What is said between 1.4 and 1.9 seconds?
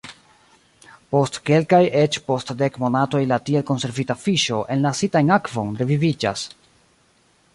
kelkaj,